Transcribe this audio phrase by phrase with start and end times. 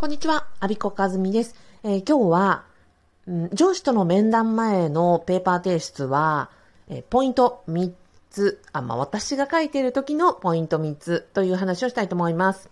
[0.00, 1.54] こんにちは、アビコカズミです。
[1.82, 2.64] えー、今日は、
[3.26, 6.48] うん、上司との面談前のペーパー提出は、
[6.88, 7.92] えー、ポイント3
[8.30, 12.70] つ、あ、まあ、私が書いている時のポイント3つという話をしたいと思います。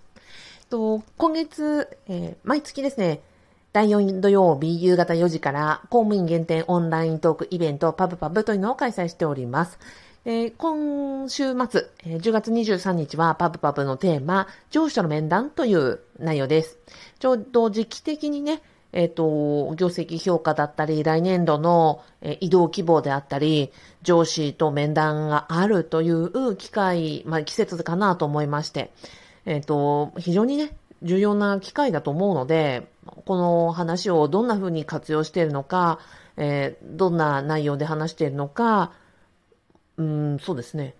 [0.70, 3.20] と今月、えー、毎月ですね、
[3.74, 9.78] 第4土曜日夕方4時から公務員限定オンライントークイベントパブパブというのを開催しております。
[10.30, 16.76] えー、今週末、えー、10月23日はパブパブのテーマ、上司との面談という内容です。
[17.18, 18.60] ちょうど時期的にね、
[18.92, 23.72] えっ、ー、と、業績評価だったり、来年度の、え移動希望であったり、
[24.02, 28.92] 上司と面談があるという機会、まあ、季節かなと思いまして、
[29.46, 32.92] えっ、と、非常にね、重要な機会だと思うので、
[33.24, 36.00] この話をどんな風に活用しているのか、
[36.36, 38.92] え、どんな内容で話しているのか、
[39.98, 40.94] うん、そうですね。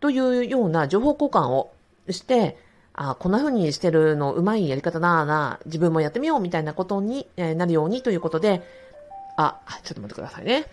[0.00, 1.72] というような情報交換を
[2.10, 2.58] して、
[2.92, 8.62] あこんな風にしてるのうまいやり方だな、自分もやってみようみたいなことにえなるようにということで、
[9.36, 10.66] あ、ちょっと待ってくださいね。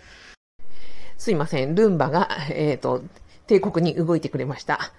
[1.17, 1.75] すいません。
[1.75, 3.03] ルンバが、えっ、ー、と、
[3.47, 4.91] 帝国に動いてくれました。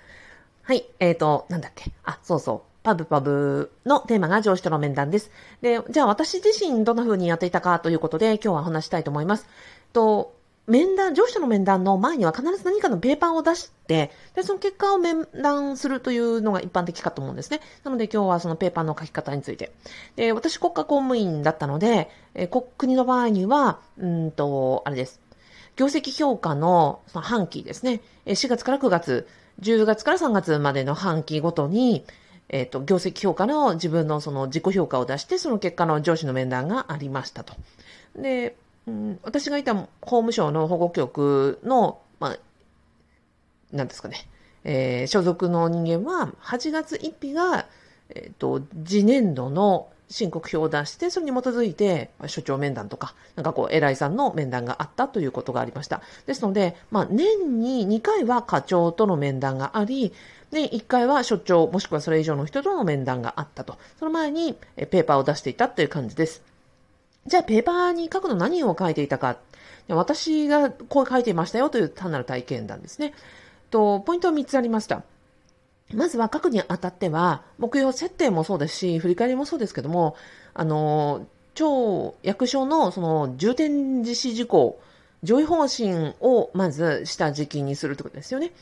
[0.63, 1.91] はい、えっ、ー、と、なんだっけ。
[2.05, 2.77] あ、そうそう。
[2.85, 5.33] パブパブのテーマが上司との面談です。
[5.61, 9.49] で、じゃあ私自身どんな風にやっていたかということで今日は話したいと思います。
[9.93, 10.36] と、
[10.67, 17.61] 面談、上司との面談の前には必ず何かのペーパーを出して、で、その結果を面談するというのが一般的かと思うんですね。
[17.85, 19.73] なので今日はそのペーパーの書き方について。
[20.17, 25.21] で、私国家公務員だったので、え国の場合には、うんと、あれです。
[25.77, 28.01] 業績評価のその半期ですね。
[28.25, 29.29] 4月から9月、
[29.61, 32.05] 10月から3月までの半期ごとに、
[32.49, 37.55] えっ、ー、と、業績評価の自分のその自己評価を出して、その結果の上司の面談がありましたと。
[38.17, 38.57] で、
[38.87, 42.39] うん、私がいた法務省の保護局の、まあ、
[43.73, 44.29] なんですかね、
[44.65, 47.67] えー、所属の人間は、8月1日が、
[48.11, 56.03] えっ、ー、と、次年度の申告表を出して、それに基づいて、所長面談とか、なんかこう、偉いさんの面談があったということがありました。
[56.27, 60.13] ですので、まあ、年に2回は課長との面談があり、
[60.53, 63.79] で、1回は所長、もしくはそれ以上の人との面談があったと。
[63.99, 66.43] その前に、ペーパーを出していたという感じです。
[67.27, 69.39] じゃあ、ペーパーに書くの何を書いていたか。
[69.89, 73.15] 私がこう書いていましたよという単なる体験談ですね。
[73.71, 75.03] と、ポイントは3つありました。
[75.95, 80.17] まずは書くにあたっては、目標設定もそうですし、振り返りもそうですけども、
[80.55, 84.81] あの、超役所のその重点実施事項、
[85.23, 88.53] 上位方針をまずした時期にするってことですよね。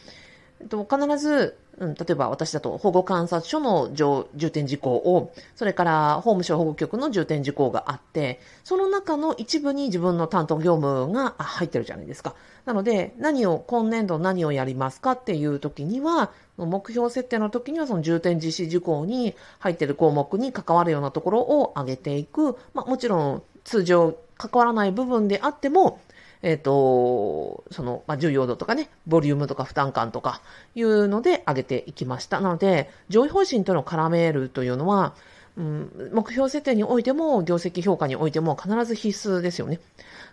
[0.69, 12.35] と必ず、うん、例えば私だと保護観察所の重点事項を、それから法務省保護局の重点事項があって、その中の一部に自分の担当業務が入ってるじゃないですか。
[12.65, 22.57] なので、何を、今年度何をやりますかっていう時には、目標設定の時にはその重点実施事項に入ってる項目に関わるようなところを上げていく。
[22.73, 25.99] まあもちろん通常関わらない部分であっても、
[26.45, 30.43] えっ、ー、と、その、まあ、重要度とかね、ボリュームとか負担感とか
[30.75, 32.41] いうので上げていきました。
[32.41, 35.15] なので、上位方針との絡めるというのは、
[35.57, 39.81] うん、目標設定においても、業績評価においても必ず必須ですよね。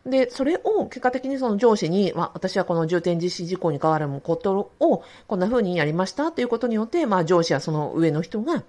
[0.06, 8.64] で、それを結果的にその上司に、まあ、私はこの重点実施事項に変わることをこんな風にやりましたということによって、まあ、上司やその上の人が、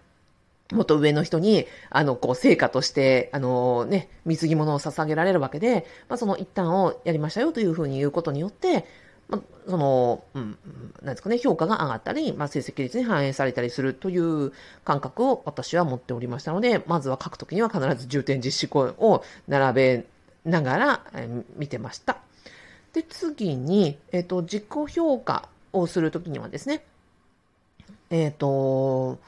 [0.72, 8.86] もっと上の人に、あの、こう、成果として、あのね、貢ぎ物を捧げられるわけで、まあ、その一端をやりましたよというふうに言うことによって、
[9.28, 10.58] まあ、その、うん、
[11.02, 14.52] なんですかね、評価が上がったり、まあ、成績率に反映されたりするという
[14.84, 20.04] 感覚を私は持っておりましたので、まずは書くときには必ず重点実施項を並べ
[20.44, 22.18] ながら、え、見てました。
[22.92, 26.84] で、次に、えっ、ー、と、自己評価をするときにはですね、
[28.10, 29.18] えっ、ー、と、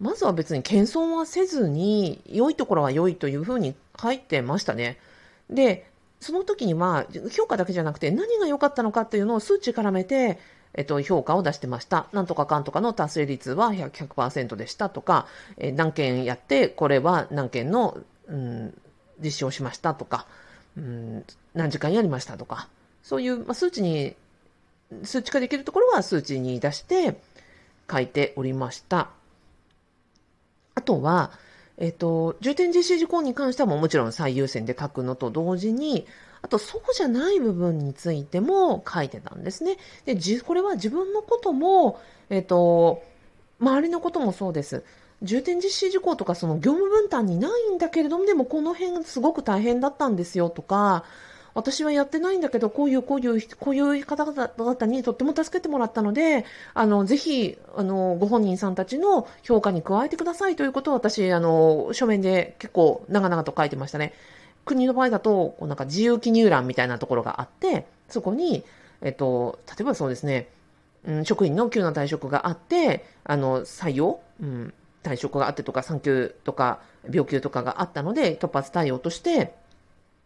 [0.00, 4.98] まずは別に謙遜はせずに、良いところは良いというふうに書いてましたね。
[5.48, 5.90] で、
[6.20, 10.38] その時には、評価だけじゃなくて、何が良かったのかっていうのを数値絡めて、
[10.74, 12.08] えっと、評価を出してました。
[12.12, 17.96] なんとかかんとかの達成率は 100%, 100でしたとか、え何件やって、これは何件の、
[18.26, 18.74] うん、
[19.22, 20.26] 実施をしましたとか、
[20.76, 21.24] うん、
[21.54, 22.68] 何時間やりましたとか、
[23.02, 24.16] そういう、まあ、数値に、
[25.04, 27.18] 数値化できるところは数値に出して
[27.90, 29.10] 書いておりました。
[30.74, 31.32] あとは、
[31.76, 36.06] えっ、と、重点実施事項に関してはももちろん最優先で書くのと同時に、
[36.42, 39.78] あとそうじゃない部分についても書いてたんですね。
[40.04, 42.00] で、じ、これは自分のことも、
[42.30, 43.02] えっ、と、
[43.60, 44.84] 周りのこともそうです。
[45.22, 51.04] 重点実施事項とかその業務分担にないんだけれども、でもこの辺すごく大変だったんですよとか、
[51.54, 64.12] 私はやってないんだけど、こういう、こういう、こういう方々にとっても助けてもらったので、あの、ぜひ、あの、ご本人さんたちの評価に加えてくださいということを私、あの、書面で結構長々と書いてましたね。
[64.64, 68.64] 国の場合だと、こうなんか自由記入欄みたいなところがあって、そこに、
[69.00, 70.48] えっと、例えばそうですね、
[71.06, 76.80] うん、職員の急な退職があって、あの、採用、うん、退職があってとか、産休とか、
[77.10, 79.54] 病休とかがあったので、突発対応として、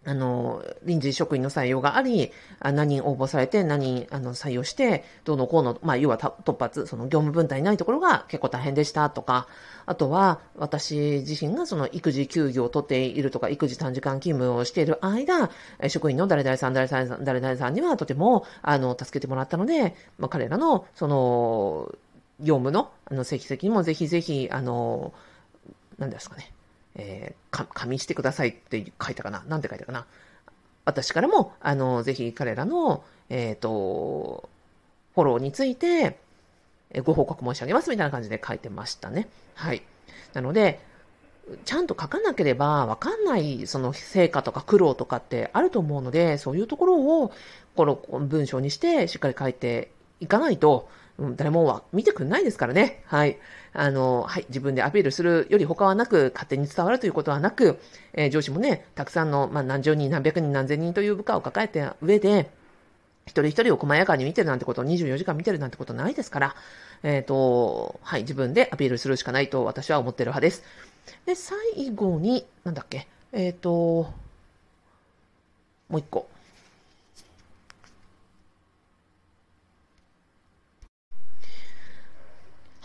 [0.04, 9.48] あの、臨時職員の採用があり、何人応募されて、何人あの採用して、どうのこうの、まあ、要は突発、その業務分担にないところが結構大変でしたとか、
[9.86, 15.50] あとは、私自身がその育児休業を取っているとか、育児短時間勤務をしている間、
[15.88, 21.94] 職員の誰々さん、誰々さん、誰々さんにはとても、あの、助けてもらったので、まあ、彼らの、その、
[22.40, 25.12] 業務の、あの、成績にもぜひぜひ、あの、
[25.98, 26.52] 何ですかね、
[26.94, 29.44] えー、か、加してくださいって書いたかな？
[29.48, 30.06] なんて書いたかな？
[30.84, 34.48] 私からも、あの、ぜひ彼らの、えっ、ー、と、
[35.14, 36.18] フォローについて、
[37.04, 39.28] ご報告申し上げますみたいな感じで書いてましたね。
[39.54, 39.82] はい。
[40.32, 40.80] なので、
[41.64, 47.32] ちゃんと書かなければわかんないその成果とか苦労とかってあると思うので、そういうところを
[47.74, 50.88] この文章にしてしっかり書いていかないと、
[51.18, 53.02] うん、誰もは見てくんないですからね。
[53.06, 53.38] はい。
[53.72, 54.46] あの、はい。
[54.48, 57.78] 自分でアピールするより他はなく、勝手に伝わるということはなく、
[58.12, 62.50] えー、上司もね、たくさんの、まあ、何十人、何百人、何千人という部下を抱えた上で、
[63.26, 66.56] 一人一人を細やかに見てるなんてことを24時間見てるなんてことないですから、
[67.02, 68.22] えっ、ー、と、はい。
[68.22, 70.62] 自分でアピールするしかないと私は思ってる派です。
[71.26, 71.58] で、最
[71.94, 74.12] 後に、なんだっけ、えっ、ー、と、
[75.88, 76.28] もう一個。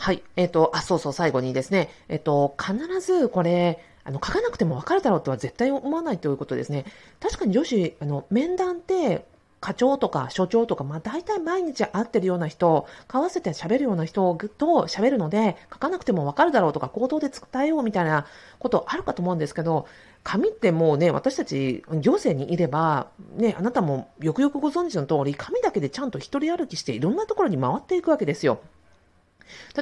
[0.03, 0.21] はい。
[0.35, 6.83] えっ、ー、と、あ、そうそう、最後にですね、えっ、ー、と、必ずこれ、あの、書かなくても分かるだろうとは絶対思わないということですね。
[7.21, 9.25] 確かに女子、あの、面談って、
[9.61, 18.25] 課長とか所長とか、まあ大体毎日会ってるような人、交わせて喋るような人と喋るので、書かなくても分かるだろうとか、口頭で伝えようみたいな
[18.59, 19.87] ことあるかと思うんですけど、
[20.21, 23.07] 紙ってもうね、私たち行政にいれば、
[23.37, 28.59] ね、あなたもよくよくご存知の通り、紙だけでちゃんと一人歩きしていろんなところに回っていくわけですよ。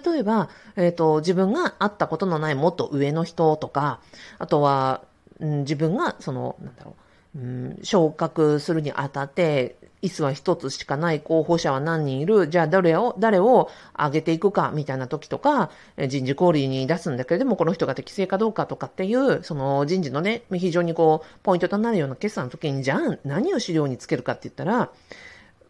[0.03, 3.99] 例えば、えっ、ー、と、自分が会ったことのないもっと上の人とか、
[4.39, 5.03] あとは、
[5.39, 6.95] うん、自分が、その、なんだろ
[7.35, 15.69] う、うん、昇格するにあたって、椅子は一つしかない候補者は何人いるじゃあ誰を、誰を上げていくかみたいな時とか、
[16.07, 24.89] 人事交流に出すんだけれども、この人が適正かどうかとかっていう、その人事のね、非常にこう、ポイントとなるような決算の時に、じゃあ何を資料につけるかって言ったら、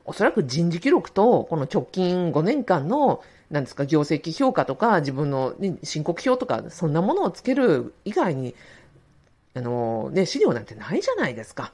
[0.06, 3.22] おそらく人事記録と、この直近5年間の
[3.52, 5.54] なんですか、業績評価とか、自分の、
[5.84, 8.56] 申告表とか、そんなものをつける以外に、
[9.54, 11.74] あの、ね、資料なんてないじゃないですか。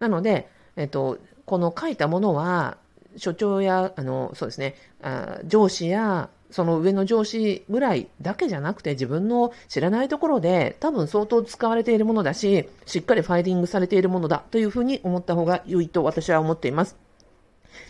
[0.00, 2.76] なので、えっと、この書いたものは、
[3.16, 17.09] 所長や、あの、そうですね、あ上司や、その上の上司ぐらいだけじゃなくて自分の知らないところで多分相当使われているものだし、しっかりファイリングされているものだというふうに思った方が良いと私は思っています。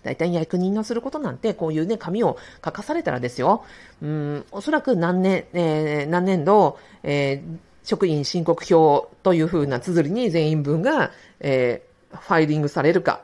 [0.02, 3.64] 大体役人がすることなんて、こういうね、紙を書かされたらですよ、
[4.02, 13.22] うん、おそらく何年、えー、何年度、えー、職員申告表というふうな綴りに全員分が、えー、ファイリングされるか。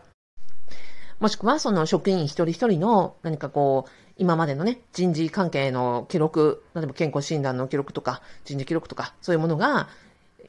[1.19, 9.89] もしくは、その職員一人一人の何かこう、今までのね、人事関係の記録、例えば健康診断の記録とか、人事記録とか、そういうものが、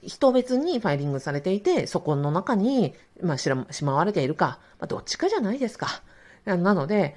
[0.03, 3.49] 人別にファイリングされていて、そこの中に、まあ、し
[3.83, 6.01] まわれているか、まあ、どっちかじゃないですか。
[6.45, 7.15] なので、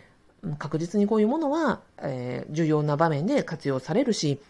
[0.58, 4.40] 確実にこういうものは、えー、重要な場面で活用されるし、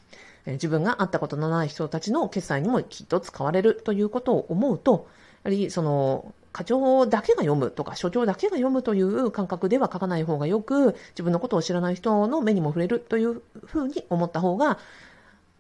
[0.46, 5.08] えー、自分が会ったことのない人たちの決済にもきっと使われるということを思うと、
[5.42, 14.78] やはりその、課長だけが読むとか、所長だけが読むという感覚では書かない方がよく、自分のことを知らない人の目にも触れるというふうに思った方が、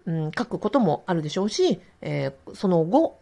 [0.06, 3.18] うん、書くこともあるでしょうし、えー、その後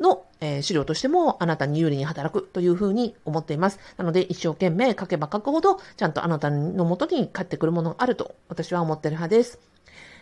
[0.00, 3.78] の、え、資料としてもあなたに有利に働くというふうに思っています。
[3.96, 9.58] なので一生懸命書けば書くほどちゃんとあなたのもとに返ってくるものがあると私は思ってる派です。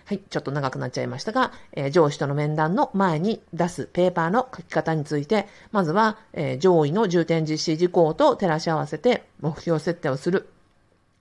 [0.08, 10.48] はい、ちょっと長くなっちゃいましたが、えー、上司との面談の前に出すペーパーの書き方について、まずは、えー、上位の重点実施事項と照らし合わせて目標設定をする。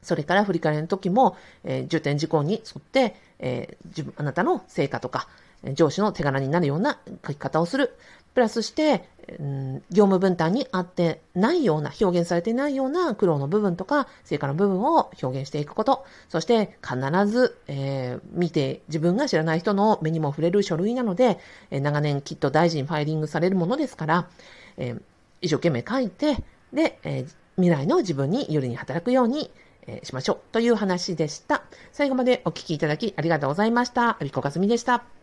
[0.08, 1.36] それから振り返りの時も、
[1.66, 5.28] えー、重点事項に沿って、えー、自分、あなたの成果とか、
[5.74, 7.94] 上司の手柄になるような書き方をする。
[8.34, 9.10] プラスして、
[9.40, 16.06] うん、業務分担に合ってないような、表現されていないような苦労の部分とか、成果の部分を表現していくこと。
[16.30, 16.96] そして、必
[17.28, 21.40] ず、えー、見て、自分が知らない人の目にも触れる書類なので、
[21.72, 24.28] えー、長年きっと大臣ファイリングされるものですから、
[24.78, 25.02] えー
[25.42, 26.38] 一生懸命書いて、
[26.74, 29.52] で、えー、未来の自分に有利に働くように、
[29.88, 31.64] え、しましょうという話でした。
[31.92, 34.18] 最後までお聞きいただきありがとうございました。
[34.20, 35.17] アビコカズミでした。